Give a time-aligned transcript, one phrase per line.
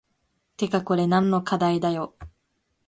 [0.57, 2.15] てかこれ何の課題だよ